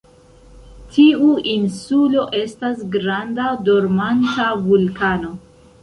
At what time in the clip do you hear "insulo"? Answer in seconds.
1.51-2.25